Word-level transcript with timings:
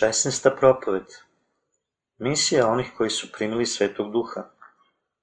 16. 0.00 0.50
propoved 0.56 1.04
Misija 2.18 2.68
onih 2.68 2.92
koji 2.96 3.10
su 3.10 3.32
primili 3.32 3.66
Svetog 3.66 4.12
Duha 4.12 4.42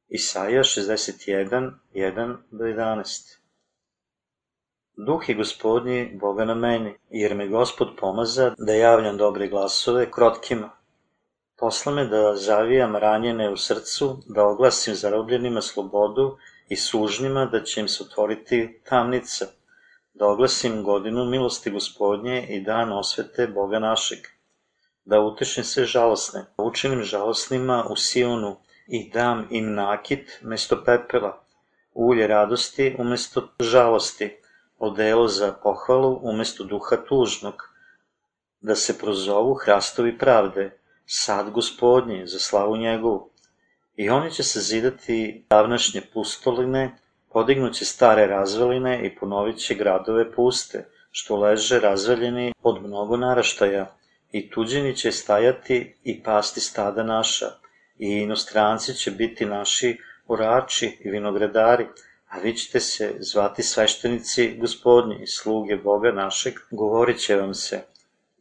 Isaija 0.08 0.64
61, 0.64 1.72
1 1.94 2.38
do 2.52 2.64
11 2.64 3.38
Duh 5.08 5.30
je 5.30 5.36
gospodnji 5.36 6.18
Boga 6.22 6.46
na 6.46 6.56
meni, 6.56 6.98
jer 7.10 7.36
me 7.36 7.48
gospod 7.48 7.88
pomaza 8.00 8.56
da 8.58 8.74
javljam 8.74 9.18
dobre 9.18 9.48
glasove 9.48 10.12
krotkima. 10.12 10.70
Posla 11.58 11.92
me 11.92 12.06
da 12.06 12.36
zavijam 12.36 12.96
ranjene 12.96 13.50
u 13.50 13.58
srcu, 13.58 14.18
da 14.28 14.46
oglasim 14.46 14.96
zarobljenima 14.96 15.62
slobodu 15.62 16.38
i 16.70 16.76
sužnjima 16.76 17.46
da 17.46 17.64
će 17.64 17.82
im 17.82 17.88
se 17.88 18.04
otvoriti 18.04 18.82
tamnica, 18.90 19.46
da 20.14 20.28
oglasim 20.28 20.84
godinu 20.84 21.26
milosti 21.26 21.72
gospodnje 21.72 22.48
i 22.50 22.62
dan 22.62 22.92
osvete 22.92 23.48
Boga 23.48 23.80
našeg 23.80 24.20
da 25.06 25.20
utešim 25.20 25.64
sve 25.64 25.86
žalosne, 25.86 26.46
da 26.58 26.64
učinim 26.64 27.04
žalosnima 27.04 27.86
u 27.90 27.96
Sionu 27.96 28.58
i 28.88 29.10
dam 29.10 29.48
im 29.50 29.74
nakit 29.74 30.40
mesto 30.42 30.84
pepela, 30.86 31.44
ulje 31.94 32.28
radosti 32.28 32.96
umesto 33.00 33.48
žalosti, 33.60 34.38
odelo 34.80 35.28
za 35.28 35.54
pohvalu 35.64 36.20
umesto 36.24 36.64
duha 36.64 36.98
tužnog, 37.10 37.56
da 38.62 38.76
se 38.76 38.98
prozovu 39.00 39.54
hrastovi 39.54 40.18
pravde, 40.18 40.78
sad 41.06 41.50
gospodnji 41.50 42.28
za 42.28 42.40
slavu 42.40 42.78
njegovu. 42.78 43.30
I 43.96 44.10
oni 44.10 44.32
će 44.32 44.44
se 44.44 44.60
zidati 44.60 45.46
davnašnje 45.50 46.02
pustoline, 46.14 46.98
podignuće 47.30 47.86
stare 47.86 48.28
razvaline 48.28 49.06
i 49.06 49.16
ponovit 49.16 49.58
će 49.58 49.76
gradove 49.76 50.32
puste, 50.32 50.88
što 51.12 51.38
leže 51.38 51.80
razvaljeni 51.80 52.54
od 52.64 52.84
mnogo 52.84 53.18
naraštaja, 53.18 53.96
i 54.32 54.50
tuđini 54.50 54.96
će 54.96 55.12
stajati 55.12 55.96
i 56.04 56.24
pasti 56.24 56.60
stada 56.60 57.04
naša, 57.04 57.46
i 57.98 58.08
inostranci 58.08 58.94
će 58.94 59.12
biti 59.12 59.46
naši 59.46 59.98
orači 60.28 60.98
i 61.00 61.10
vinogradari, 61.10 61.88
a 62.28 62.40
vi 62.40 62.58
ćete 62.58 62.80
se 62.80 63.16
zvati 63.20 63.64
sveštenici 63.64 64.58
gospodnji, 64.60 65.28
sluge 65.28 65.76
Boga 65.76 66.12
našeg, 66.12 66.54
govorit 66.72 67.20
će 67.20 67.36
vam 67.36 67.54
se, 67.54 67.82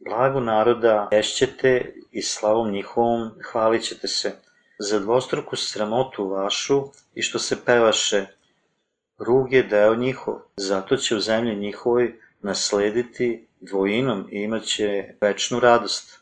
blago 0.05 0.39
naroda 0.39 1.09
ješćete 1.11 1.93
i 2.11 2.21
slavom 2.21 2.71
njihovom 2.71 3.31
hvalit 3.51 3.83
ćete 3.83 4.07
se, 4.07 4.31
za 4.79 4.99
dvostruku 4.99 5.55
sramotu 5.55 6.27
vašu 6.27 6.83
i 7.15 7.21
što 7.21 7.39
se 7.39 7.65
pevaše, 7.65 8.25
rug 9.17 9.53
je 9.53 9.63
deo 9.63 9.95
njihov, 9.95 10.35
zato 10.55 10.97
će 10.97 11.15
u 11.15 11.19
zemlji 11.19 11.55
njihovoj 11.55 12.19
naslediti 12.41 13.47
dvojinom 13.61 14.27
imaće 14.31 15.03
večnu 15.21 15.59
radost. 15.59 16.19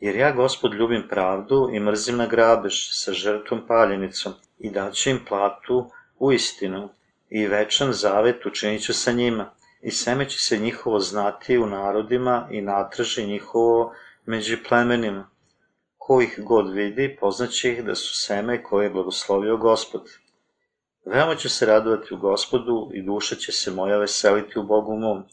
Jer 0.00 0.16
ja, 0.16 0.32
gospod, 0.32 0.74
ljubim 0.74 1.08
pravdu 1.08 1.70
i 1.72 1.80
mrzim 1.80 2.16
na 2.16 2.26
grabež 2.26 2.74
sa 2.90 3.12
žrtvom 3.12 3.66
paljenicom 3.66 4.32
i 4.58 4.70
daću 4.70 5.10
im 5.10 5.20
platu 5.28 5.90
u 6.18 6.32
istinu 6.32 6.88
i 7.30 7.46
večan 7.46 7.92
zavet 7.92 8.46
učinit 8.46 8.82
ću 8.82 8.94
sa 8.94 9.12
njima 9.12 9.50
i 9.82 9.90
seme 9.90 10.28
će 10.28 10.38
se 10.38 10.58
njihovo 10.58 11.00
znati 11.00 11.58
u 11.58 11.66
narodima 11.66 12.48
i 12.50 12.60
natraži 12.60 13.26
njihovo 13.26 13.94
među 14.26 14.56
plemenima. 14.68 15.30
Ko 15.98 16.20
ih 16.20 16.40
god 16.42 16.72
vidi, 16.72 17.16
poznaće 17.20 17.72
ih 17.72 17.84
da 17.84 17.94
su 17.94 18.14
seme 18.14 18.62
koje 18.62 18.86
je 18.86 18.90
blagoslovio 18.90 19.56
gospod. 19.56 20.02
Veoma 21.04 21.34
ću 21.36 21.48
se 21.48 21.66
radovati 21.66 22.14
u 22.14 22.18
gospodu 22.18 22.90
i 22.94 23.02
duša 23.02 23.36
će 23.36 23.52
se 23.52 23.70
moja 23.70 23.98
veseliti 23.98 24.58
u 24.58 24.62
Bogu 24.62 24.96
mom, 24.96 25.24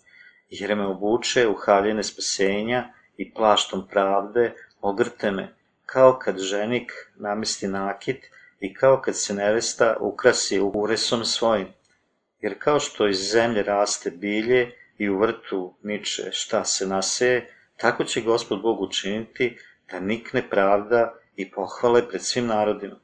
jer 0.51 0.75
me 0.75 0.85
obuče 0.85 1.47
u 1.47 1.53
haljine 1.53 2.03
spasenja 2.03 2.93
i 3.17 3.33
plaštom 3.33 3.87
pravde 3.87 4.53
ogrte 4.81 5.31
me, 5.31 5.53
kao 5.85 6.19
kad 6.19 6.39
ženik 6.39 6.91
namesti 7.15 7.67
nakit 7.67 8.25
i 8.59 8.73
kao 8.73 9.01
kad 9.01 9.17
se 9.17 9.33
nevesta 9.33 9.95
ukrasi 9.99 10.59
uresom 10.73 11.25
svojim. 11.25 11.67
Jer 12.41 12.55
kao 12.59 12.79
što 12.79 13.07
iz 13.07 13.31
zemlje 13.31 13.63
raste 13.63 14.11
bilje 14.11 14.71
i 14.97 15.09
u 15.09 15.19
vrtu 15.19 15.73
niče 15.83 16.31
šta 16.31 16.63
se 16.65 16.87
naseje, 16.87 17.53
tako 17.77 18.03
će 18.03 18.21
Gospod 18.21 18.61
Bog 18.61 18.81
učiniti 18.81 19.57
da 19.91 19.99
nikne 19.99 20.49
pravda 20.49 21.13
i 21.35 21.51
pohvale 21.51 22.07
pred 22.09 22.21
svim 22.21 22.47
narodima. 22.47 22.95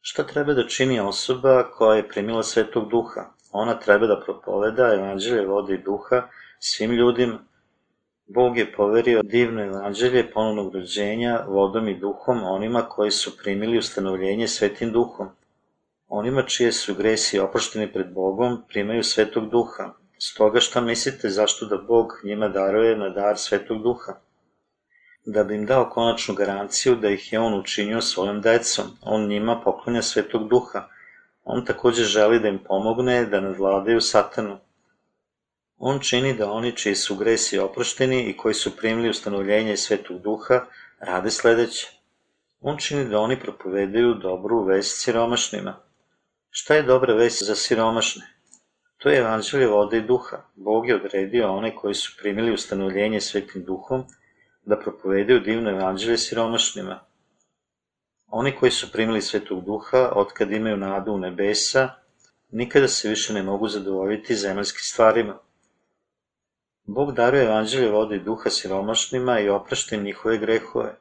Šta 0.00 0.26
treba 0.26 0.52
da 0.52 0.68
čini 0.68 1.00
osoba 1.00 1.70
koja 1.70 1.96
je 1.96 2.08
primila 2.08 2.42
svetog 2.42 2.88
duha? 2.90 3.24
Ona 3.52 3.78
treba 3.78 4.06
da 4.06 4.20
propoveda 4.20 4.94
evanđelje 4.94 5.46
vode 5.46 5.74
i 5.74 5.82
duha 5.82 6.28
svim 6.66 6.92
ljudima. 6.92 7.38
Bog 8.26 8.58
je 8.58 8.72
poverio 8.72 9.22
divno 9.22 9.64
evanđelje 9.64 10.30
ponovnog 10.30 10.74
rođenja 10.74 11.44
vodom 11.48 11.88
i 11.88 11.98
duhom 11.98 12.42
onima 12.44 12.82
koji 12.82 13.10
su 13.10 13.36
primili 13.36 13.78
ustanovljenje 13.78 14.48
svetim 14.48 14.92
duhom. 14.92 15.28
Onima 16.08 16.42
čije 16.42 16.72
su 16.72 16.94
gresi 16.94 17.38
oprošteni 17.38 17.92
pred 17.92 18.12
Bogom 18.12 18.62
primaju 18.68 19.04
svetog 19.04 19.50
duha. 19.50 19.90
Stoga 20.18 20.60
šta 20.60 20.80
mislite 20.80 21.28
zašto 21.28 21.66
da 21.66 21.76
Bog 21.76 22.12
njima 22.24 22.48
daruje 22.48 22.96
na 22.96 23.08
dar 23.08 23.38
svetog 23.38 23.82
duha? 23.82 24.12
Da 25.26 25.44
bi 25.44 25.54
im 25.54 25.66
dao 25.66 25.90
konačnu 25.90 26.34
garanciju 26.34 26.96
da 26.96 27.10
ih 27.10 27.32
je 27.32 27.40
On 27.40 27.60
učinio 27.60 28.00
svojom 28.00 28.40
decom. 28.40 28.84
On 29.02 29.28
njima 29.28 29.60
poklonja 29.64 30.02
svetog 30.02 30.48
duha. 30.48 30.88
On 31.44 31.64
takođe 31.64 32.04
želi 32.04 32.40
da 32.40 32.48
im 32.48 32.58
pomogne 32.58 33.26
da 33.26 33.40
nadvladaju 33.40 34.00
satanu. 34.00 34.58
On 35.78 35.98
čini 36.00 36.34
da 36.34 36.50
oni 36.50 36.76
čiji 36.76 36.94
su 36.94 37.16
gresi 37.16 37.58
oprošteni 37.58 38.22
i 38.30 38.36
koji 38.36 38.54
su 38.54 38.76
primili 38.76 39.08
ustanovljenje 39.08 39.76
Svetog 39.76 40.22
Duha 40.22 40.66
rade 41.00 41.30
sledeće. 41.30 41.90
On 42.60 42.76
čini 42.76 43.08
da 43.08 43.18
oni 43.18 43.40
propovedaju 43.40 44.14
dobru 44.14 44.64
vest 44.64 45.02
siromašnima. 45.02 45.76
Šta 46.50 46.74
je 46.74 46.82
dobra 46.82 47.14
vest 47.14 47.42
za 47.42 47.54
siromašne? 47.54 48.34
To 48.98 49.10
je 49.10 49.18
evanđelje 49.18 49.66
vode 49.66 49.98
i 49.98 50.02
duha. 50.02 50.36
Bog 50.54 50.88
je 50.88 50.96
odredio 50.96 51.52
one 51.52 51.76
koji 51.76 51.94
su 51.94 52.12
primili 52.18 52.52
ustanovljenje 52.52 53.20
Svetim 53.20 53.64
Duhom 53.64 54.04
da 54.64 54.80
propovedaju 54.80 55.40
divno 55.40 55.70
evanđelje 55.70 56.18
siromašnima. 56.18 57.00
Oni 58.26 58.56
koji 58.56 58.70
su 58.72 58.92
primili 58.92 59.22
Svetog 59.22 59.64
Duha, 59.64 60.12
otkad 60.14 60.52
imaju 60.52 60.76
nadu 60.76 61.12
u 61.12 61.18
nebesa, 61.18 61.88
nikada 62.50 62.88
se 62.88 63.08
više 63.08 63.32
ne 63.32 63.42
mogu 63.42 63.68
zadovoljiti 63.68 64.36
zemaljskim 64.36 64.82
stvarima. 64.82 65.38
Bog 66.86 67.12
daruje 67.12 67.44
evanđelje 67.44 67.90
vode 67.90 68.16
i 68.16 68.20
duha 68.20 68.50
siromašnima 68.50 69.40
i 69.40 69.48
oprašta 69.48 69.96
im 69.96 70.02
njihove 70.02 70.38
grehove. 70.38 70.94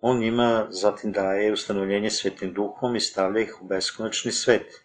On 0.00 0.18
njima 0.18 0.66
zatim 0.70 1.12
daje 1.12 1.52
ustanovljenje 1.52 2.10
svetim 2.10 2.52
duhom 2.52 2.96
i 2.96 3.00
stavlja 3.00 3.40
ih 3.40 3.62
u 3.62 3.66
beskonačni 3.66 4.32
svet. 4.32 4.84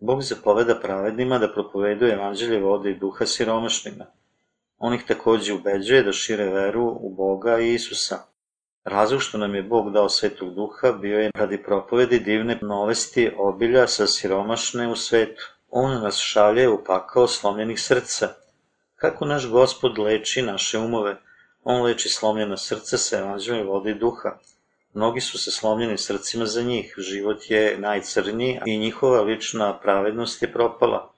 Bog 0.00 0.22
zapoveda 0.22 0.80
pravednima 0.80 1.38
da 1.38 1.52
propoveduje 1.52 2.12
evanđelje 2.12 2.60
vode 2.60 2.90
i 2.90 2.98
duha 2.98 3.26
siromašnima. 3.26 4.04
On 4.78 4.94
ih 4.94 5.04
takođe 5.08 5.54
ubeđuje 5.54 6.02
da 6.02 6.12
šire 6.12 6.44
veru 6.44 6.98
u 7.00 7.14
Boga 7.14 7.58
i 7.60 7.74
Isusa. 7.74 8.18
Razlog 8.84 9.22
što 9.22 9.38
nam 9.38 9.54
je 9.54 9.62
Bog 9.62 9.92
dao 9.92 10.08
svetog 10.08 10.54
duha 10.54 10.92
bio 10.92 11.18
je 11.18 11.30
radi 11.34 11.62
propovedi 11.62 12.18
divne 12.18 12.58
novesti 12.62 13.30
obilja 13.38 13.86
sa 13.86 14.06
siromašne 14.06 14.88
u 14.88 14.96
svetu. 14.96 15.42
On 15.70 16.02
nas 16.02 16.18
šalje 16.18 16.68
u 16.68 16.84
pakao 16.84 17.26
slomljenih 17.26 17.80
srca, 17.80 18.28
Kako 19.04 19.24
naš 19.24 19.48
gospod 19.48 19.98
leči 19.98 20.42
naše 20.42 20.78
umove? 20.78 21.16
On 21.64 21.82
leči 21.82 22.08
slomljena 22.08 22.56
srca 22.56 22.96
sa 22.98 23.18
evanđeljem 23.18 23.66
vode 23.66 23.90
i 23.90 23.94
duha. 23.94 24.30
Mnogi 24.94 25.20
su 25.20 25.38
se 25.38 25.50
slomljeni 25.50 25.98
srcima 25.98 26.46
za 26.46 26.62
njih, 26.62 26.94
život 26.98 27.50
je 27.50 27.78
najcrniji 27.78 28.60
i 28.66 28.78
njihova 28.78 29.20
lična 29.20 29.78
pravednost 29.78 30.42
je 30.42 30.52
propala. 30.52 31.12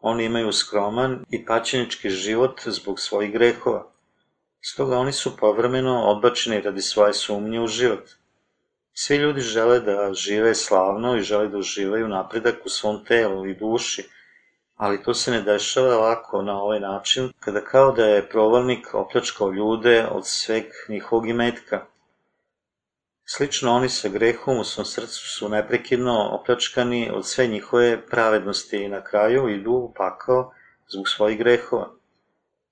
Oni 0.00 0.24
imaju 0.24 0.52
skroman 0.52 1.24
i 1.30 1.44
paćenički 1.46 2.10
život 2.10 2.60
zbog 2.66 3.00
svojih 3.00 3.32
grehova. 3.32 3.86
Stoga 4.60 4.98
oni 4.98 5.12
su 5.12 5.36
povremeno 5.36 6.02
odbačeni 6.04 6.60
radi 6.60 6.82
svoje 6.82 7.12
sumnje 7.12 7.60
u 7.60 7.66
život. 7.66 8.10
Svi 8.92 9.16
ljudi 9.16 9.40
žele 9.40 9.80
da 9.80 10.14
žive 10.14 10.54
slavno 10.54 11.16
i 11.16 11.22
žele 11.22 11.48
da 11.48 11.58
uživaju 11.58 12.08
napredak 12.08 12.66
u 12.66 12.68
svom 12.68 13.04
telu 13.04 13.46
i 13.46 13.54
duši, 13.54 14.08
ali 14.76 15.02
to 15.02 15.14
se 15.14 15.30
ne 15.30 15.42
dešava 15.42 15.96
lako 15.96 16.42
na 16.42 16.62
ovaj 16.62 16.80
način, 16.80 17.32
kada 17.40 17.60
kao 17.60 17.92
da 17.92 18.06
je 18.06 18.28
provalnik 18.28 18.94
opljačkao 18.94 19.50
ljude 19.50 20.06
od 20.10 20.26
sveg 20.26 20.64
njihovog 20.88 21.28
imetka. 21.28 21.86
Slično 23.24 23.72
oni 23.72 23.88
sa 23.88 24.08
grehom 24.08 24.58
u 24.58 24.64
svom 24.64 24.84
srcu 24.84 25.28
su 25.28 25.48
neprekidno 25.48 26.28
opljačkani 26.32 27.10
od 27.14 27.26
sve 27.26 27.46
njihove 27.46 28.06
pravednosti 28.06 28.76
i 28.76 28.88
na 28.88 29.04
kraju 29.04 29.48
idu 29.48 29.72
u 29.72 29.92
pakao 29.96 30.52
zbog 30.88 31.08
svojih 31.08 31.38
grehova. 31.38 31.90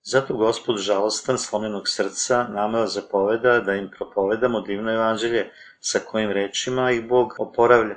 Zato 0.02 0.34
gospod 0.34 0.78
žalostan 0.78 1.38
slomenog 1.38 1.88
srca 1.88 2.46
nama 2.48 2.86
zapoveda 2.86 3.60
da 3.60 3.74
im 3.74 3.90
propovedamo 3.98 4.60
divno 4.60 4.92
evanđelje 4.92 5.50
sa 5.80 5.98
kojim 5.98 6.30
rečima 6.30 6.90
ih 6.90 7.08
Bog 7.08 7.34
oporavlja. 7.38 7.96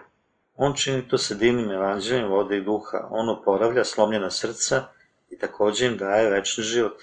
On 0.58 0.74
čini 0.74 1.08
to 1.08 1.18
sa 1.18 1.36
divnim 1.36 1.72
evanđeljem 1.72 2.28
vode 2.28 2.58
i 2.58 2.62
duha. 2.62 3.08
On 3.10 3.30
oporavlja 3.30 3.84
slomljena 3.84 4.32
srca 4.32 4.84
i 5.30 5.38
takođe 5.38 5.86
im 5.86 5.98
daje 5.98 6.30
večni 6.30 6.64
život. 6.64 7.02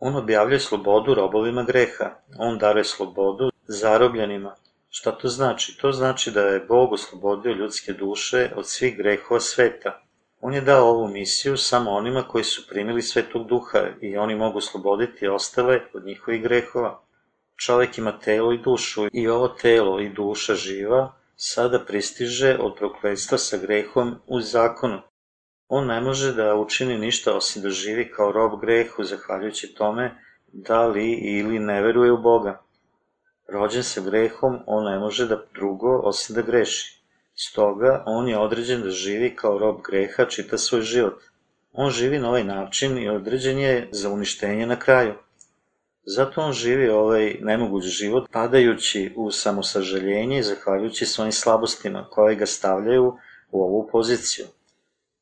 On 0.00 0.16
objavljuje 0.16 0.60
slobodu 0.60 1.14
robovima 1.14 1.62
greha. 1.62 2.10
On 2.38 2.58
daruje 2.58 2.84
slobodu 2.84 3.50
zarobljenima. 3.66 4.54
Šta 4.90 5.12
to 5.12 5.28
znači? 5.28 5.78
To 5.78 5.92
znači 5.92 6.30
da 6.30 6.40
je 6.40 6.60
Bog 6.60 6.92
oslobodio 6.92 7.52
ljudske 7.52 7.92
duše 7.92 8.50
od 8.56 8.68
svih 8.68 8.96
grehova 8.96 9.40
sveta. 9.40 10.00
On 10.40 10.54
je 10.54 10.60
dao 10.60 10.88
ovu 10.88 11.08
misiju 11.08 11.56
samo 11.56 11.90
onima 11.90 12.22
koji 12.22 12.44
su 12.44 12.68
primili 12.68 13.02
svetog 13.02 13.46
duha 13.46 13.86
i 14.00 14.16
oni 14.16 14.34
mogu 14.34 14.58
osloboditi 14.58 15.28
ostale 15.28 15.80
od 15.94 16.04
njihovih 16.04 16.42
grehova. 16.42 17.00
Čovek 17.56 17.98
ima 17.98 18.18
telo 18.18 18.52
i 18.52 18.58
dušu 18.58 19.06
i 19.12 19.28
ovo 19.28 19.48
telo 19.48 20.00
i 20.00 20.08
duša 20.08 20.54
živa 20.54 21.12
sada 21.46 21.78
pristiže 21.78 22.56
od 22.60 22.72
prokledstva 22.78 23.38
sa 23.38 23.56
grehom 23.56 24.14
u 24.26 24.40
zakonu. 24.40 25.00
On 25.68 25.86
ne 25.86 26.00
može 26.00 26.32
da 26.32 26.54
učini 26.54 26.98
ništa 26.98 27.34
osim 27.36 27.62
da 27.62 27.70
živi 27.70 28.10
kao 28.10 28.32
rob 28.32 28.60
grehu, 28.60 29.04
zahvaljujući 29.04 29.74
tome 29.74 30.14
da 30.52 30.86
li 30.86 31.12
ili 31.12 31.58
ne 31.58 31.82
veruje 31.82 32.12
u 32.12 32.18
Boga. 32.18 32.62
Rođen 33.48 33.82
sa 33.82 34.00
grehom, 34.00 34.58
on 34.66 34.84
ne 34.84 34.98
može 34.98 35.26
da 35.26 35.42
drugo 35.54 35.98
osim 35.98 36.36
da 36.36 36.42
greši. 36.42 37.02
Stoga, 37.34 38.02
on 38.06 38.28
je 38.28 38.38
određen 38.38 38.82
da 38.82 38.90
živi 38.90 39.36
kao 39.36 39.58
rob 39.58 39.82
greha 39.88 40.24
čita 40.24 40.58
svoj 40.58 40.82
život. 40.82 41.22
On 41.72 41.90
živi 41.90 42.18
na 42.18 42.28
ovaj 42.28 42.44
način 42.44 42.98
i 42.98 43.08
određen 43.08 43.58
je 43.58 43.88
za 43.92 44.10
uništenje 44.10 44.66
na 44.66 44.78
kraju. 44.78 45.14
Zato 46.06 46.40
on 46.40 46.52
živi 46.52 46.88
ovaj 46.88 47.36
nemoguć 47.40 47.84
život, 47.84 48.28
padajući 48.32 49.12
u 49.16 49.30
samosažaljenje 49.30 50.38
i 50.38 50.42
zahvaljujući 50.42 51.06
svojim 51.06 51.32
slabostima 51.32 52.06
koje 52.10 52.36
ga 52.36 52.46
stavljaju 52.46 53.16
u 53.50 53.62
ovu 53.62 53.88
poziciju. 53.92 54.46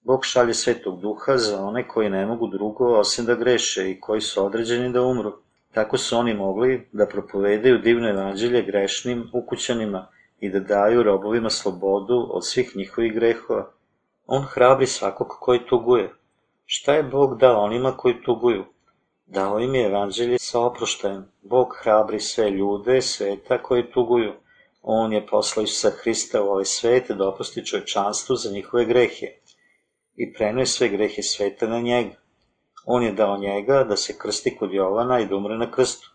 Bog 0.03 0.25
šalje 0.25 0.55
svetog 0.55 1.01
duha 1.01 1.37
za 1.37 1.65
one 1.65 1.89
koji 1.89 2.11
ne 2.11 2.27
mogu 2.27 2.47
drugo 2.47 2.99
osim 2.99 3.25
da 3.25 3.35
greše 3.35 3.91
i 3.91 4.01
koji 4.01 4.21
su 4.21 4.47
određeni 4.47 4.93
da 4.93 5.03
umru. 5.03 5.33
Tako 5.73 5.99
su 5.99 6.17
oni 6.17 6.35
mogli 6.35 6.89
da 6.93 7.07
propovedaju 7.07 7.79
divno 7.79 8.09
evanđelje 8.09 8.63
grešnim 8.63 9.31
ukućanima 9.33 10.07
i 10.41 10.51
da 10.51 10.61
daju 10.61 11.03
robovima 11.03 11.51
slobodu 11.51 12.29
od 12.31 12.47
svih 12.47 12.77
njihovih 12.77 13.13
grehova. 13.15 13.71
On 14.27 14.43
hrabri 14.43 14.87
svakog 14.87 15.29
koji 15.41 15.67
tuguje. 15.67 16.11
Šta 16.67 16.95
je 16.95 17.03
Bog 17.03 17.39
dao 17.39 17.65
onima 17.65 17.97
koji 17.97 18.23
tuguju? 18.23 18.65
Dao 19.27 19.61
im 19.61 19.75
je 19.75 19.87
evanđelje 19.87 20.39
sa 20.39 20.61
oproštajem. 20.61 21.33
Bog 21.43 21.77
hrabri 21.83 22.21
sve 22.21 22.51
ljude 22.51 23.03
sveta 23.03 23.63
koji 23.63 23.91
tuguju. 23.93 24.33
On 24.83 25.13
je 25.13 25.27
poslao 25.27 25.67
sa 25.67 25.91
Hrista 25.91 26.43
u 26.43 26.47
ovaj 26.47 26.65
svet 26.65 27.11
da 27.11 27.29
oprosti 27.29 27.67
čovečanstvu 27.67 28.37
za 28.37 28.51
njihove 28.51 28.85
grehe 28.85 29.27
i 30.17 30.33
prenuje 30.33 30.67
sve 30.67 30.89
grehe 30.89 31.23
sveta 31.23 31.67
na 31.67 31.81
njega. 31.81 32.15
On 32.87 33.03
je 33.03 33.13
dao 33.13 33.39
njega 33.39 33.85
da 33.85 33.97
se 33.97 34.19
krsti 34.19 34.57
kod 34.57 34.73
Jovana 34.73 35.21
i 35.21 35.27
da 35.27 35.37
umre 35.37 35.59
na 35.59 35.71
krstu. 35.71 36.11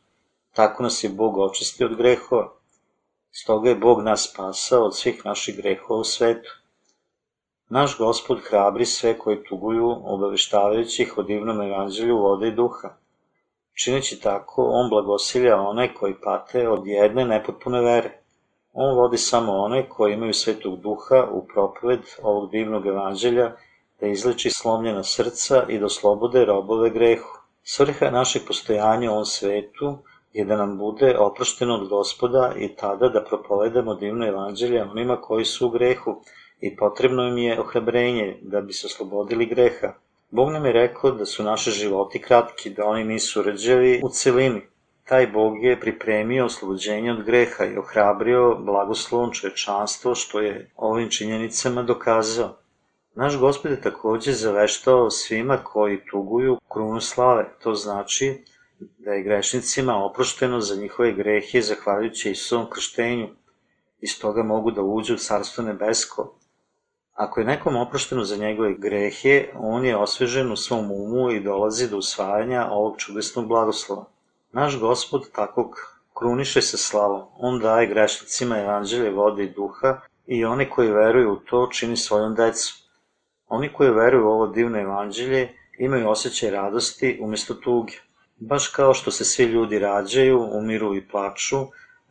Tako 0.53 0.83
nas 0.83 1.03
je 1.03 1.09
Bog 1.09 1.37
očistio 1.37 1.87
od 1.87 1.95
grehova. 1.95 2.53
Stoga 3.31 3.69
je 3.69 3.75
Bog 3.75 4.01
nas 4.01 4.29
spasao 4.31 4.85
od 4.85 4.97
svih 4.97 5.25
naših 5.25 5.57
grehova 5.57 5.99
u 5.99 6.03
svetu. 6.03 6.49
Naš 7.69 7.97
gospod 7.97 8.39
hrabri 8.49 8.85
sve 8.85 9.17
koji 9.17 9.43
tuguju, 9.43 9.95
obaveštavajući 10.03 11.03
ih 11.03 11.17
o 11.17 11.23
divnom 11.23 11.61
evanđelju 11.61 12.17
vode 12.17 12.47
i 12.47 12.51
duha. 12.51 12.89
Čineći 13.73 14.19
tako, 14.19 14.63
on 14.71 14.89
blagosilja 14.89 15.57
one 15.61 15.93
koji 15.93 16.13
pate 16.23 16.69
od 16.69 16.87
jedne 16.87 17.25
nepotpune 17.25 17.81
vere. 17.81 18.11
On 18.73 18.95
vodi 18.95 19.17
samo 19.17 19.53
one 19.53 19.89
koji 19.89 20.13
imaju 20.13 20.33
svetog 20.33 20.79
duha 20.81 21.27
u 21.31 21.47
propoved 21.47 21.99
ovog 22.23 22.51
divnog 22.51 22.87
evanđelja 22.87 23.51
da 23.99 24.07
izleči 24.07 24.49
slomljena 24.49 25.03
srca 25.03 25.63
i 25.69 25.79
da 25.79 25.89
slobode 25.89 26.45
robove 26.45 26.89
grehu. 26.89 27.37
Svrha 27.63 28.09
našeg 28.09 28.41
postojanja 28.47 29.11
u 29.11 29.13
ovom 29.13 29.25
svetu 29.25 29.97
je 30.33 30.45
da 30.45 30.57
nam 30.57 30.77
bude 30.77 31.17
oprošteno 31.17 31.75
od 31.75 31.87
gospoda 31.89 32.53
i 32.57 32.75
tada 32.75 33.09
da 33.09 33.23
propovedamo 33.23 33.95
divno 33.95 34.27
evanđelje 34.27 34.83
onima 34.83 35.21
koji 35.21 35.45
su 35.45 35.67
u 35.67 35.69
grehu 35.69 36.21
i 36.61 36.75
potrebno 36.75 37.27
im 37.27 37.37
je 37.37 37.59
ohrabrenje 37.59 38.37
da 38.41 38.61
bi 38.61 38.73
se 38.73 38.87
oslobodili 38.87 39.45
greha. 39.45 39.93
Bog 40.29 40.51
nam 40.51 40.65
je 40.65 40.73
rekao 40.73 41.11
da 41.11 41.25
su 41.25 41.43
naše 41.43 41.71
životi 41.71 42.21
kratki, 42.21 42.69
da 42.69 42.85
oni 42.85 43.03
nisu 43.03 43.41
rđavi 43.41 44.01
u 44.03 44.09
celini. 44.09 44.61
Taj 45.05 45.27
Bog 45.27 45.63
je 45.63 45.79
pripremio 45.79 46.45
oslobođenje 46.45 47.11
od 47.11 47.23
greha 47.23 47.65
i 47.65 47.77
ohrabrio 47.77 48.55
blagoslovom 48.55 49.31
čovečanstvo 49.31 50.15
što 50.15 50.39
je 50.39 50.71
ovim 50.75 51.09
činjenicama 51.09 51.83
dokazao. 51.83 52.57
Naš 53.15 53.37
gospod 53.37 53.71
je 53.71 53.81
takođe 53.81 54.31
zaveštao 54.31 55.09
svima 55.09 55.57
koji 55.63 56.05
tuguju 56.11 56.57
krunu 56.69 57.01
slave, 57.01 57.45
to 57.63 57.73
znači 57.73 58.43
da 58.79 59.11
je 59.11 59.23
grešnicima 59.23 60.05
oprošteno 60.05 60.61
za 60.61 60.75
njihove 60.75 61.13
grehe 61.13 61.61
zahvaljujući 61.61 62.31
Isusovom 62.31 62.69
krštenju, 62.69 63.27
i 64.01 64.07
stoga 64.07 64.43
mogu 64.43 64.71
da 64.71 64.81
uđu 64.81 65.13
u 65.13 65.17
Carstvo 65.17 65.63
nebesko. 65.63 66.33
Ako 67.17 67.39
je 67.39 67.45
nekom 67.45 67.75
oprošteno 67.75 68.23
za 68.23 68.35
njegove 68.37 68.73
grehe, 68.73 69.47
on 69.55 69.85
je 69.85 69.97
osvežen 69.97 70.51
u 70.51 70.55
svom 70.55 70.91
umu 70.91 71.31
i 71.31 71.39
dolazi 71.39 71.89
do 71.89 71.97
usvajanja 71.97 72.67
ovog 72.71 72.97
čudesnog 72.97 73.47
blagoslova. 73.47 74.05
Naš 74.51 74.79
gospod 74.79 75.31
takvog 75.31 75.75
kruniše 76.13 76.61
se 76.61 76.77
slavom. 76.77 77.21
On 77.37 77.59
daje 77.59 77.87
grešnicima 77.87 78.59
evanđelje 78.59 79.09
vode 79.11 79.43
i 79.43 79.49
duha 79.49 79.99
i 80.27 80.45
oni 80.45 80.69
koji 80.69 80.91
veruju 80.91 81.33
u 81.33 81.35
to 81.35 81.69
čini 81.73 81.97
svojom 81.97 82.35
decom. 82.35 82.77
Oni 83.47 83.73
koji 83.73 83.91
veruju 83.91 84.25
u 84.25 84.31
ovo 84.31 84.47
divno 84.47 84.79
evanđelje 84.79 85.53
imaju 85.79 86.09
osjećaj 86.09 86.51
radosti 86.51 87.19
umesto 87.21 87.53
tuge. 87.53 87.93
Baš 88.35 88.67
kao 88.67 88.93
što 88.93 89.11
se 89.11 89.25
svi 89.25 89.43
ljudi 89.43 89.79
rađaju, 89.79 90.49
umiru 90.51 90.95
i 90.95 91.07
plaču, 91.07 91.57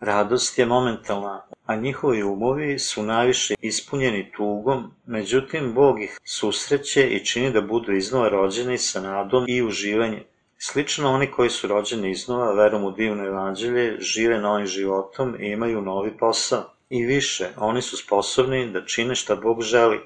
radost 0.01 0.59
je 0.59 0.67
momentalna, 0.67 1.47
a 1.67 1.77
njihovi 1.77 2.23
umovi 2.23 2.79
su 2.79 3.03
najviše 3.03 3.55
ispunjeni 3.61 4.33
tugom, 4.37 4.91
međutim 5.07 5.75
Bog 5.75 6.03
ih 6.03 6.19
susreće 6.25 7.09
i 7.09 7.25
čini 7.25 7.53
da 7.53 7.61
budu 7.61 7.93
iznova 7.93 8.29
rođeni 8.29 8.79
sa 8.79 9.01
nadom 9.01 9.45
i 9.49 9.63
uživanjem. 9.63 10.23
Slično 10.59 11.13
oni 11.13 11.31
koji 11.31 11.51
su 11.51 11.69
rođeni 11.69 12.11
iznova, 12.11 12.53
verom 12.53 12.85
u 12.85 12.91
divno 12.91 13.25
evanđelje, 13.25 13.97
žive 14.01 14.39
novim 14.39 14.67
životom 14.67 15.37
i 15.41 15.47
imaju 15.47 15.83
novi 15.83 16.17
posao. 16.19 16.65
I 16.91 17.05
više, 17.05 17.49
oni 17.57 17.83
su 17.83 17.97
sposobni 17.97 18.73
da 18.73 18.85
čine 18.85 19.15
šta 19.15 19.37
Bog 19.37 19.63
želi, 19.63 20.01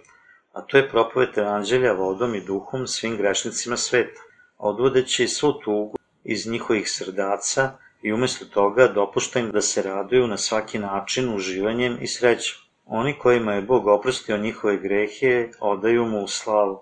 a 0.52 0.62
to 0.62 0.76
je 0.76 0.88
propovet 0.88 1.38
evanđelja 1.38 1.92
vodom 1.92 2.34
i 2.34 2.40
duhom 2.40 2.86
svim 2.86 3.16
grešnicima 3.16 3.76
sveta, 3.76 4.20
odvodeći 4.58 5.28
svu 5.28 5.52
tugu 5.52 5.96
iz 6.24 6.46
njihovih 6.46 6.90
srdaca 6.90 7.72
i 8.02 8.12
umesto 8.12 8.44
toga 8.44 8.88
dopušta 8.88 9.40
im 9.40 9.50
da 9.50 9.60
se 9.60 9.82
raduju 9.82 10.26
na 10.26 10.36
svaki 10.36 10.78
način 10.78 11.34
uživanjem 11.34 11.98
i 12.00 12.06
srećom. 12.06 12.62
Oni 12.86 13.18
kojima 13.18 13.52
je 13.52 13.62
Bog 13.62 13.86
oprostio 13.86 14.38
njihove 14.38 14.76
grehe, 14.76 15.48
odaju 15.60 16.06
mu 16.06 16.24
u 16.24 16.28
slavu. 16.28 16.80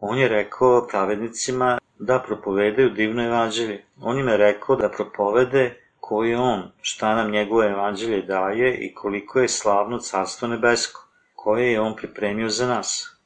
On 0.00 0.18
je 0.18 0.28
rekao 0.28 0.86
pravednicima 0.86 1.78
da 1.98 2.22
propovedaju 2.26 2.90
divno 2.90 3.24
evanđelje. 3.24 3.84
On 4.00 4.18
im 4.18 4.28
je 4.28 4.36
rekao 4.36 4.76
da 4.76 4.88
propovede 4.88 5.74
koji 6.00 6.30
je 6.30 6.38
on, 6.38 6.62
šta 6.80 7.14
nam 7.14 7.30
njegovo 7.30 7.64
evanđelje 7.64 8.22
daje 8.22 8.74
i 8.74 8.94
koliko 8.94 9.40
je 9.40 9.48
slavno 9.48 9.98
carstvo 9.98 10.48
nebesko, 10.48 11.08
koje 11.34 11.72
je 11.72 11.80
on 11.80 11.96
pripremio 11.96 12.48
za 12.48 12.66
nas. 12.66 13.16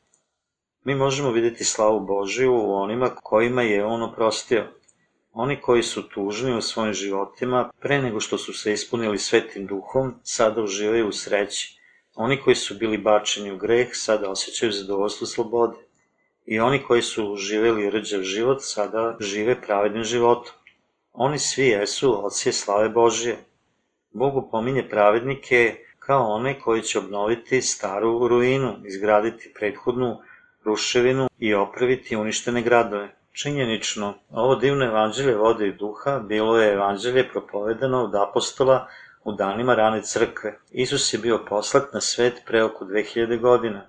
Mi 0.85 0.95
možemo 0.95 1.30
videti 1.30 1.64
slavu 1.64 2.00
Božiju 2.00 2.54
u 2.54 2.75
onima 2.75 3.11
kojima 3.23 3.62
je 3.62 3.85
on 3.85 4.02
oprostio. 4.02 4.64
Oni 5.40 5.57
koji 5.61 5.83
su 5.83 6.09
tužni 6.09 6.57
u 6.57 6.61
svojim 6.61 6.92
životima, 6.92 7.71
pre 7.80 8.02
nego 8.02 8.21
što 8.21 8.38
su 8.38 8.52
se 8.52 8.73
ispunili 8.73 9.18
svetim 9.18 9.66
duhom, 9.66 10.14
sada 10.23 10.62
uživaju 10.62 11.09
u 11.09 11.12
sreći. 11.12 11.78
Oni 12.14 12.40
koji 12.40 12.57
su 12.57 12.75
bili 12.78 12.99
bačeni 12.99 13.52
u 13.52 13.57
greh, 13.57 13.88
sada 13.92 14.30
osjećaju 14.30 14.73
zadovoljstvo 14.73 15.26
slobode. 15.26 15.76
I 16.47 16.61
oni 16.61 16.83
koji 16.83 17.02
su 17.02 17.37
živeli 17.37 17.90
rđav 17.90 18.23
život, 18.23 18.59
sada 18.61 19.16
žive 19.21 19.61
pravednim 19.61 20.04
životom. 20.04 20.52
Oni 21.12 21.38
svi 21.38 21.66
jesu 21.66 22.26
ocije 22.26 22.52
slave 22.52 22.88
Božije. 22.88 23.37
Bogu 24.12 24.49
pominje 24.50 24.88
pravednike 24.88 25.76
kao 25.99 26.26
one 26.26 26.61
koji 26.61 26.83
će 26.83 26.99
obnoviti 26.99 27.62
staru 27.62 28.28
ruinu, 28.28 28.76
izgraditi 28.85 29.52
prethodnu 29.59 30.18
ruševinu 30.64 31.28
i 31.38 31.54
opraviti 31.54 32.16
uništene 32.16 32.62
gradove. 32.62 33.17
Činjenično, 33.38 34.14
ovo 34.30 34.54
divno 34.54 34.85
evanđelje 34.85 35.35
vode 35.37 35.66
i 35.68 35.73
duha 35.73 36.18
bilo 36.18 36.59
je 36.59 36.73
evanđelje 36.73 37.28
propovedano 37.28 38.04
od 38.04 38.14
apostola 38.14 38.88
u 39.25 39.33
danima 39.33 39.75
rane 39.75 40.02
crkve. 40.02 40.59
Isus 40.71 41.12
je 41.14 41.18
bio 41.18 41.38
poslat 41.49 41.92
na 41.92 42.00
svet 42.00 42.42
pre 42.47 42.62
oko 42.62 42.85
2000 42.85 43.40
godina. 43.40 43.87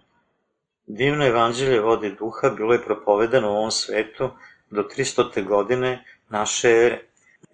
Divno 0.88 1.25
evanđelje 1.25 1.79
vode 1.79 2.08
i 2.08 2.15
duha 2.15 2.50
bilo 2.50 2.74
je 2.74 2.84
propovedano 2.86 3.51
u 3.51 3.56
ovom 3.56 3.72
svetu 3.72 4.29
do 4.70 4.84
300. 4.98 5.46
godine 5.46 6.06
naše 6.29 6.70
ere. 6.70 7.01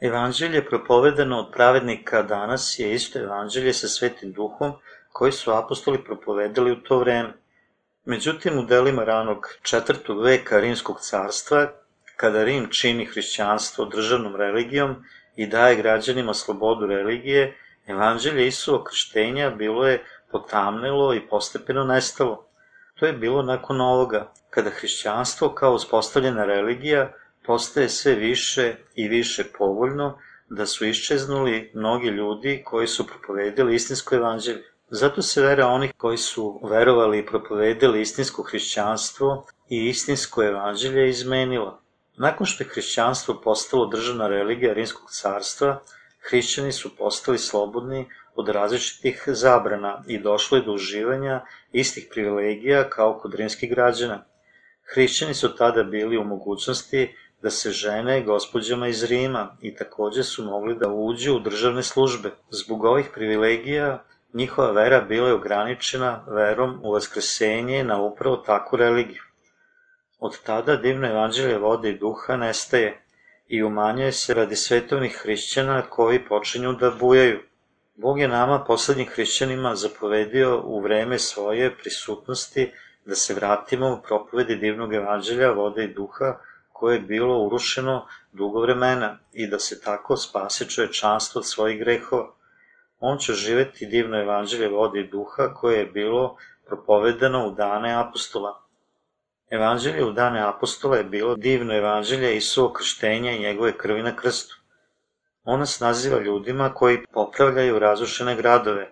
Evanđelje 0.02 0.66
propovedano 0.66 1.40
od 1.40 1.52
pravednika 1.54 2.22
danas 2.22 2.80
je 2.80 2.94
isto 2.94 3.20
evanđelje 3.20 3.74
sa 3.74 3.88
svetim 3.88 4.32
duhom 4.32 4.74
koji 5.12 5.32
su 5.32 5.52
apostoli 5.52 6.04
propovedali 6.04 6.72
u 6.72 6.82
to 6.84 7.00
vreme. 7.00 7.34
Međutim, 8.06 8.60
u 8.60 8.64
delima 8.64 9.04
ranog 9.04 9.48
četvrtog 9.62 10.24
veka 10.24 10.60
Rimskog 10.60 11.00
carstva 11.00 11.68
kada 12.15 12.43
Rim 12.43 12.67
čini 12.72 13.05
hrišćanstvo 13.05 13.86
državnom 13.86 14.36
religijom 14.36 14.95
i 15.36 15.48
daje 15.48 15.75
građanima 15.75 16.34
slobodu 16.34 16.86
religije, 16.86 17.57
evanđelje 17.88 18.48
Isuo 18.48 18.84
krštenja 18.84 19.50
bilo 19.50 19.88
je 19.88 20.03
potamnelo 20.31 21.13
i 21.13 21.27
postepeno 21.27 21.84
nestalo. 21.84 22.48
To 23.00 23.05
je 23.05 23.13
bilo 23.13 23.41
nakon 23.41 23.81
ovoga, 23.81 24.31
kada 24.50 24.69
hrišćanstvo 24.69 25.50
kao 25.50 25.74
uspostavljena 25.74 26.45
religija 26.45 27.13
postaje 27.45 27.89
sve 27.89 28.15
više 28.15 28.75
i 28.95 29.07
više 29.07 29.43
povoljno, 29.57 30.17
da 30.50 30.65
su 30.65 30.86
iščeznuli 30.86 31.72
mnogi 31.74 32.07
ljudi 32.07 32.62
koji 32.65 32.88
su 32.88 33.07
propovedili 33.07 33.75
istinsko 33.75 34.15
evanđelje. 34.15 34.63
Zato 34.89 35.22
se 35.22 35.41
vera 35.41 35.67
onih 35.67 35.93
koji 35.98 36.17
su 36.17 36.62
verovali 36.69 37.19
i 37.19 37.25
propovedili 37.25 38.01
istinsko 38.01 38.43
hrišćanstvo 38.43 39.45
i 39.69 39.86
istinsko 39.89 40.43
evanđelje 40.43 41.10
izmenila. 41.10 41.81
Nakon 42.17 42.48
što 42.48 42.63
je 42.63 42.69
hrišćanstvo 42.69 43.41
postalo 43.43 43.86
državna 43.86 44.27
religija 44.27 44.74
Rimskog 44.74 45.10
carstva, 45.12 45.81
hrišćani 46.29 46.72
su 46.72 46.95
postali 46.98 47.38
slobodni 47.38 48.07
od 48.36 48.50
različitih 48.50 49.24
zabrana 49.27 50.03
i 50.07 50.19
došlo 50.19 50.57
je 50.57 50.63
do 50.63 50.74
uživanja 50.74 51.41
istih 51.72 52.07
privilegija 52.12 52.89
kao 52.89 53.19
kod 53.19 53.34
rimskih 53.34 53.69
građana. 53.69 54.25
Hrišćani 54.93 55.34
su 55.34 55.55
tada 55.55 55.84
bili 55.84 56.17
u 56.17 56.24
mogućnosti 56.24 57.15
da 57.41 57.50
se 57.50 57.72
žene 57.72 58.22
gospođama 58.22 58.88
iz 58.88 59.03
Rima 59.03 59.57
i 59.62 59.75
takođe 59.75 60.24
su 60.24 60.45
mogli 60.45 60.75
da 60.75 60.89
uđu 60.89 61.36
u 61.36 61.39
državne 61.39 61.84
službe. 61.84 62.31
Zbog 62.50 62.84
ovih 62.84 63.05
privilegija 63.13 64.03
njihova 64.34 64.72
vera 64.72 65.01
bila 65.01 65.27
je 65.27 65.34
ograničena 65.34 66.25
verom 66.27 66.79
u 66.84 66.91
vaskrsenje 66.91 67.84
na 67.84 68.01
upravo 68.01 68.38
takvu 68.38 68.77
religiju. 68.77 69.22
Od 70.25 70.44
tada 70.44 70.75
divno 70.75 71.08
evanđelje 71.08 71.58
vode 71.58 71.89
i 71.89 71.98
duha 71.98 72.36
nestaje 72.36 73.01
i 73.48 73.63
umanjuje 73.63 74.12
se 74.12 74.34
radi 74.34 74.55
svetovnih 74.55 75.17
hrišćana 75.22 75.82
koji 75.82 76.25
počinju 76.27 76.74
da 76.74 76.91
bujaju. 76.91 77.39
Bog 77.96 78.20
je 78.20 78.27
nama, 78.27 78.63
poslednjim 78.67 79.08
hrišćanima, 79.08 79.75
zapovedio 79.75 80.62
u 80.63 80.79
vreme 80.82 81.20
svoje 81.20 81.77
prisutnosti 81.77 82.72
da 83.05 83.15
se 83.15 83.34
vratimo 83.34 83.94
u 83.94 84.01
propovedi 84.08 84.55
divnog 84.55 84.94
evanđelja 84.94 85.51
vode 85.51 85.84
i 85.84 85.94
duha 85.94 86.38
koje 86.74 86.96
je 86.96 87.00
bilo 87.13 87.39
urušeno 87.39 88.08
dugo 88.32 88.62
vremena 88.62 89.17
i 89.34 89.48
da 89.48 89.60
se 89.60 89.82
tako 89.82 90.17
spase 90.17 90.70
čovečanstvo 90.70 91.39
od 91.39 91.48
svojih 91.48 91.79
grehova. 91.79 92.32
On 93.00 93.17
će 93.17 93.34
živeti 93.34 93.86
divno 93.86 94.22
evanđelje 94.22 94.70
vode 94.70 95.00
i 95.00 95.08
duha 95.08 95.53
koje 95.53 95.79
je 95.79 95.86
bilo 95.86 96.38
propovedano 96.67 97.48
u 97.48 97.51
dane 97.51 97.94
apostola. 97.94 98.64
Evanđelje 99.50 100.06
u 100.06 100.12
dane 100.12 100.42
apostola 100.42 100.98
je 100.98 101.04
bilo 101.04 101.36
divno 101.36 101.74
evanđelje 101.74 102.36
Isuo 102.36 102.74
krštenja 102.74 103.32
i 103.32 103.40
njegove 103.40 103.78
krvi 103.78 104.04
na 104.04 104.16
krstu. 104.16 104.56
On 105.44 105.60
nas 105.60 105.80
naziva 105.80 106.20
ljudima 106.20 106.74
koji 106.74 107.06
popravljaju 107.14 107.80
razrušene 107.80 108.36
gradove. 108.36 108.90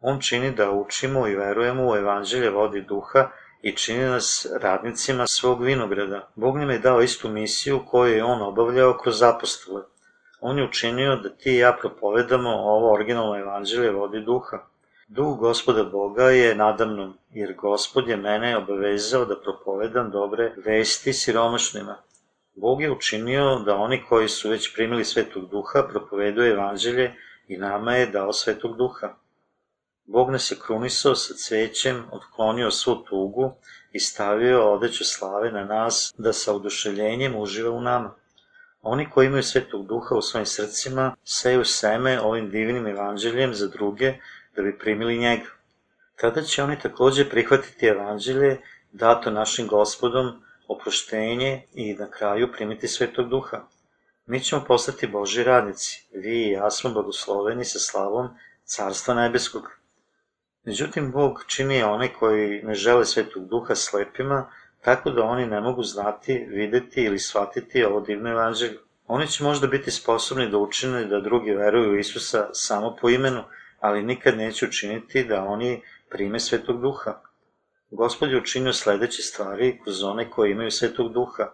On 0.00 0.20
čini 0.20 0.50
da 0.50 0.70
učimo 0.70 1.26
i 1.28 1.36
verujemo 1.36 1.88
u 1.90 1.96
evanđelje 1.96 2.50
vodi 2.50 2.80
duha 2.80 3.30
i 3.62 3.72
čini 3.76 4.04
nas 4.04 4.46
radnicima 4.60 5.26
svog 5.26 5.62
vinograda. 5.62 6.28
Bog 6.34 6.56
nam 6.56 6.70
je 6.70 6.78
dao 6.78 7.02
istu 7.02 7.28
misiju 7.28 7.80
koju 7.86 8.16
je 8.16 8.24
on 8.24 8.42
obavljao 8.42 8.98
kroz 9.02 9.22
apostole. 9.22 9.82
On 10.40 10.58
je 10.58 10.64
učinio 10.64 11.16
da 11.16 11.28
ti 11.28 11.50
i 11.50 11.58
ja 11.58 11.76
propovedamo 11.80 12.50
ovo 12.50 12.92
originalno 12.92 13.38
evanđelje 13.38 13.90
vodi 13.90 14.20
duha. 14.20 14.58
Duh 15.08 15.38
gospoda 15.38 15.84
Boga 15.84 16.30
je 16.30 16.54
nadamnom, 16.54 17.18
jer 17.30 17.54
gospod 17.54 18.08
je 18.08 18.16
mene 18.16 18.56
obavezao 18.56 19.24
da 19.24 19.40
propovedam 19.40 20.10
dobre 20.10 20.54
vesti 20.64 21.12
siromašnima. 21.12 21.96
Bog 22.54 22.82
je 22.82 22.90
učinio 22.92 23.58
da 23.58 23.76
oni 23.76 24.04
koji 24.08 24.28
su 24.28 24.48
već 24.48 24.74
primili 24.74 25.04
svetog 25.04 25.50
duha 25.50 25.82
propovedu 25.90 26.42
evanđelje 26.42 27.14
i 27.48 27.56
nama 27.56 27.94
je 27.94 28.06
dao 28.06 28.32
svetog 28.32 28.76
duha. 28.76 29.14
Bog 30.04 30.30
nas 30.30 30.50
je 30.50 30.56
krunisao 30.66 31.14
sa 31.14 31.34
cvećem, 31.34 32.04
otklonio 32.12 32.70
svu 32.70 32.94
tugu 32.94 33.52
i 33.92 34.00
stavio 34.00 34.72
odeću 34.72 35.04
slave 35.04 35.52
na 35.52 35.64
nas 35.64 36.14
da 36.18 36.32
sa 36.32 36.54
oduševljenjem 36.54 37.36
uživa 37.36 37.70
u 37.70 37.80
nama. 37.80 38.14
Oni 38.82 39.10
koji 39.10 39.26
imaju 39.26 39.42
svetog 39.42 39.86
duha 39.86 40.14
u 40.14 40.22
svojim 40.22 40.46
srcima 40.46 41.16
seju 41.24 41.64
seme 41.64 42.20
ovim 42.20 42.50
divnim 42.50 42.86
evanđeljem 42.86 43.54
za 43.54 43.68
druge 43.68 44.14
da 44.56 44.62
bi 44.62 44.78
primili 44.78 45.18
njega. 45.18 45.50
Tada 46.16 46.42
će 46.42 46.62
oni 46.62 46.78
takođe 46.78 47.28
prihvatiti 47.28 47.86
evanđelje 47.86 48.60
dato 48.92 49.30
našim 49.30 49.66
gospodom, 49.66 50.42
oproštenje 50.68 51.62
i 51.74 51.94
na 51.94 52.10
kraju 52.10 52.52
primiti 52.52 52.88
svetog 52.88 53.28
duha. 53.28 53.62
Mi 54.26 54.40
ćemo 54.40 54.64
postati 54.64 55.06
Boži 55.06 55.44
radnici, 55.44 56.06
vi 56.12 56.46
i 56.46 56.50
ja 56.50 56.70
smo 56.70 56.90
blagosloveni 56.90 57.64
sa 57.64 57.78
slavom 57.78 58.28
Carstva 58.64 59.14
Nebeskog. 59.14 59.70
Međutim, 60.64 61.12
Bog 61.12 61.44
čini 61.46 61.82
one 61.82 62.12
koji 62.12 62.62
ne 62.62 62.74
žele 62.74 63.04
svetog 63.04 63.48
duha 63.48 63.74
slepima, 63.74 64.50
tako 64.80 65.10
da 65.10 65.24
oni 65.24 65.46
ne 65.46 65.60
mogu 65.60 65.82
znati, 65.82 66.46
videti 66.48 67.02
ili 67.02 67.18
shvatiti 67.18 67.84
ovo 67.84 68.00
divno 68.00 68.30
evanđelje. 68.30 68.78
Oni 69.06 69.28
će 69.28 69.44
možda 69.44 69.66
biti 69.66 69.90
sposobni 69.90 70.50
da 70.50 70.58
učine 70.58 71.04
da 71.04 71.20
drugi 71.20 71.50
veruju 71.50 71.98
Isusa 71.98 72.48
samo 72.52 72.96
po 73.00 73.08
imenu, 73.08 73.44
ali 73.80 74.02
nikad 74.02 74.36
neće 74.36 74.66
učiniti 74.66 75.24
da 75.24 75.44
oni 75.44 75.82
prime 76.10 76.40
svetog 76.40 76.80
duha. 76.80 77.20
Gospod 77.90 78.30
je 78.30 78.38
učinio 78.38 78.72
sledeće 78.72 79.22
stvari 79.22 79.80
kroz 79.84 80.02
one 80.02 80.30
koji 80.30 80.50
imaju 80.50 80.70
svetog 80.70 81.12
duha. 81.12 81.50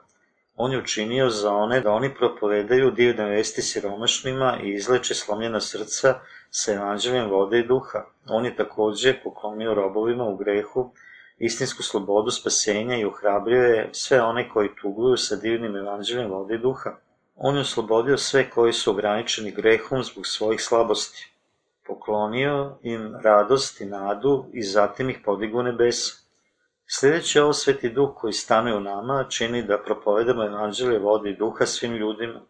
On 0.57 0.73
je 0.73 0.79
učinio 0.79 1.31
za 1.31 1.55
one 1.55 1.81
da 1.81 1.93
oni 1.93 2.15
propovedaju 2.15 2.91
divne 2.91 3.25
vesti 3.25 3.63
siromašnima 3.63 4.59
i 4.63 4.73
izleče 4.73 5.15
slomljena 5.15 5.61
srca 5.61 6.15
sa 6.51 6.73
evanđeljem 6.73 7.31
vode 7.31 7.59
i 7.59 7.67
duha. 7.67 8.05
On 8.29 8.45
je 8.45 8.57
takođe 8.57 9.15
poklonio 9.25 9.75
robovima 9.75 10.25
u 10.25 10.37
grehu 10.37 10.93
istinsku 11.39 11.83
slobodu 11.83 12.31
spasenja 12.31 12.97
i 12.97 13.05
uhrabrio 13.05 13.63
je 13.63 13.89
sve 13.93 14.23
one 14.23 14.49
koji 14.49 14.77
tuguju 14.83 15.17
sa 15.17 15.37
divnim 15.37 15.77
evanđeljem 15.77 16.31
vode 16.31 16.55
i 16.55 16.59
duha. 16.59 16.91
On 17.37 17.55
je 17.55 17.61
oslobodio 17.61 18.19
sve 18.19 18.51
koji 18.51 18.73
su 18.73 18.91
ograničeni 18.91 19.51
grehom 19.51 20.03
zbog 20.03 20.27
svojih 20.27 20.61
slabosti. 20.61 21.32
Poklonio 21.87 22.79
im 22.83 23.17
radost 23.23 23.81
i 23.81 23.85
nadu 23.85 24.47
i 24.53 24.63
zatim 24.63 25.11
ih 25.11 25.19
podigu 25.25 25.63
nebesa. 25.63 26.23
Sledeći 26.87 27.41
ovo 27.41 27.53
sveti 27.53 27.91
duh 27.91 28.11
koji 28.17 28.33
stanuje 28.33 28.77
u 28.77 28.81
nama 28.81 29.25
čini 29.29 29.63
da 29.63 29.83
propovedamo 29.83 30.45
evanđelje 30.45 30.99
vode 30.99 31.31
i 31.31 31.37
duha 31.37 31.67
svim 31.67 31.93
ljudima. 31.93 32.41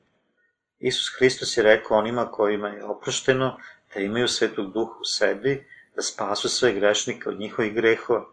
Isus 0.78 1.16
Hristos 1.18 1.56
je 1.56 1.62
rekao 1.62 1.98
onima 1.98 2.30
kojima 2.30 2.68
je 2.68 2.84
oprošteno 2.84 3.56
da 3.94 4.00
imaju 4.00 4.28
svetog 4.28 4.72
duha 4.72 4.92
u 5.00 5.04
sebi, 5.04 5.66
da 5.96 6.02
spasu 6.02 6.48
sve 6.48 6.72
grešnike 6.72 7.28
od 7.28 7.40
njihovih 7.40 7.74
grehova. 7.74 8.24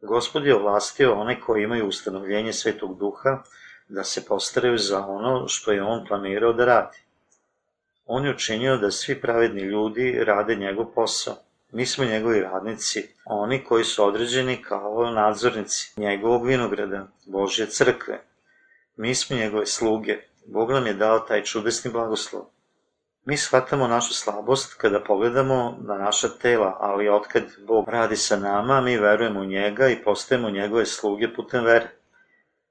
Gospod 0.00 0.46
je 0.46 0.56
ovlastio 0.56 1.14
one 1.14 1.40
koji 1.40 1.62
imaju 1.62 1.88
ustanovljenje 1.88 2.52
svetog 2.52 2.98
duha 2.98 3.42
da 3.88 4.04
se 4.04 4.24
postaraju 4.26 4.78
za 4.78 5.06
ono 5.06 5.48
što 5.48 5.72
je 5.72 5.82
on 5.82 6.04
planirao 6.08 6.52
da 6.52 6.64
radi. 6.64 7.05
On 8.06 8.24
je 8.24 8.30
učinio 8.30 8.76
da 8.76 8.90
svi 8.90 9.20
pravedni 9.20 9.60
ljudi 9.60 10.24
rade 10.24 10.54
njegov 10.54 10.86
posao. 10.94 11.36
Mi 11.72 11.86
smo 11.86 12.04
njegovi 12.04 12.40
radnici, 12.40 13.08
oni 13.24 13.64
koji 13.64 13.84
su 13.84 14.04
određeni 14.04 14.62
kao 14.62 15.10
nadzornici 15.10 16.00
njegovog 16.00 16.46
vinograda, 16.46 17.08
Božje 17.26 17.66
crkve. 17.66 18.20
Mi 18.96 19.14
smo 19.14 19.36
njegove 19.36 19.66
sluge. 19.66 20.16
Bog 20.46 20.70
nam 20.70 20.86
je 20.86 20.94
dao 20.94 21.18
taj 21.18 21.42
čudesni 21.42 21.90
blagoslov. 21.90 22.42
Mi 23.24 23.36
shvatamo 23.36 23.86
našu 23.86 24.14
slabost 24.14 24.74
kada 24.74 25.00
pogledamo 25.04 25.78
na 25.80 25.94
naša 25.94 26.28
tela, 26.28 26.76
ali 26.80 27.08
otkad 27.08 27.42
Bog 27.66 27.88
radi 27.88 28.16
sa 28.16 28.36
nama, 28.36 28.80
mi 28.80 28.96
verujemo 28.96 29.40
u 29.40 29.44
njega 29.44 29.88
i 29.88 30.02
postajemo 30.04 30.50
njegove 30.50 30.86
sluge 30.86 31.34
putem 31.34 31.64
vere. 31.64 31.95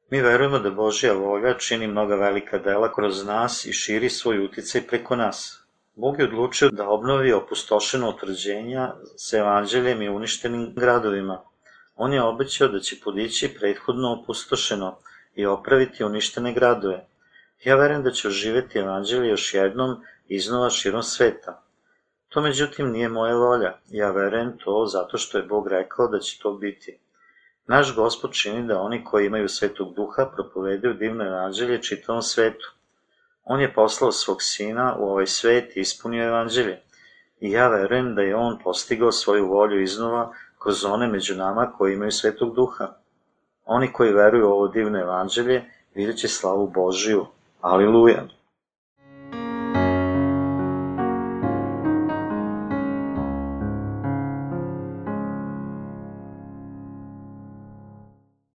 Mi 0.09 0.21
verujemo 0.21 0.59
da 0.59 0.69
Božja 0.71 1.13
volja 1.13 1.53
čini 1.53 1.87
mnoga 1.87 2.15
velika 2.15 2.57
dela 2.57 2.93
kroz 2.93 3.25
nas 3.25 3.65
i 3.65 3.73
širi 3.73 4.09
svoj 4.09 4.45
uticaj 4.45 4.81
preko 4.87 5.15
nas. 5.15 5.65
Bog 5.95 6.19
je 6.19 6.25
odlučio 6.25 6.69
da 6.69 6.89
obnovi 6.89 7.33
opustošeno 7.33 8.09
utvrđenja 8.09 8.93
sa 9.15 9.37
evanđeljem 9.37 10.01
i 10.01 10.09
uništenim 10.09 10.73
gradovima. 10.75 11.41
On 11.95 12.13
je 12.13 12.23
obećao 12.23 12.67
da 12.67 12.79
će 12.79 12.95
podići 13.03 13.55
prethodno 13.59 14.13
opustošeno 14.13 14.97
i 15.35 15.45
opraviti 15.45 16.03
uništene 16.03 16.53
gradove. 16.53 17.05
Ja 17.63 17.75
verujem 17.75 18.03
da 18.03 18.11
će 18.11 18.27
oživeti 18.27 18.79
evanđelje 18.79 19.29
još 19.29 19.53
jednom 19.53 20.03
iznova 20.27 20.69
širom 20.69 21.03
sveta. 21.03 21.61
To 22.29 22.41
međutim 22.41 22.91
nije 22.91 23.09
moja 23.09 23.35
volja, 23.35 23.77
ja 23.89 24.11
verujem 24.11 24.57
to 24.57 24.85
zato 24.85 25.17
što 25.17 25.37
je 25.37 25.43
Bog 25.43 25.67
rekao 25.67 26.07
da 26.07 26.19
će 26.19 26.39
to 26.39 26.53
biti. 26.53 26.99
Naš 27.67 27.95
gospod 27.95 28.31
čini 28.31 28.67
da 28.67 28.81
oni 28.81 29.03
koji 29.03 29.25
imaju 29.25 29.49
svetog 29.49 29.93
duha 29.93 30.25
propovedaju 30.35 30.93
divno 30.93 31.25
evanđelje 31.25 31.81
čitavom 31.81 32.21
svetu. 32.21 32.73
On 33.43 33.61
je 33.61 33.73
poslao 33.73 34.11
svog 34.11 34.41
sina 34.41 34.95
u 34.99 35.09
ovaj 35.09 35.27
svet 35.27 35.77
i 35.77 35.79
ispunio 35.79 36.23
evanđelje. 36.23 36.81
I 37.39 37.51
ja 37.51 37.67
verujem 37.67 38.15
da 38.15 38.21
je 38.21 38.35
on 38.35 38.59
postigao 38.63 39.11
svoju 39.11 39.47
volju 39.47 39.81
iznova 39.81 40.33
kroz 40.59 40.85
one 40.85 41.07
među 41.07 41.35
nama 41.35 41.71
koji 41.77 41.93
imaju 41.93 42.11
svetog 42.11 42.55
duha. 42.55 42.87
Oni 43.65 43.93
koji 43.93 44.13
veruju 44.13 44.47
u 44.47 44.51
ovo 44.51 44.67
divno 44.67 44.99
evanđelje 44.99 45.63
vidjet 45.95 46.17
će 46.17 46.27
slavu 46.27 46.67
Božiju. 46.67 47.25
Aliluja. 47.61 48.23